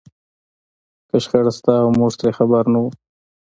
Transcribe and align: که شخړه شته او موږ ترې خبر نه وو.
که 1.09 1.17
شخړه 1.23 1.51
شته 1.57 1.73
او 1.83 1.89
موږ 1.99 2.13
ترې 2.19 2.31
خبر 2.37 2.63
نه 2.73 2.77
وو. 2.81 2.89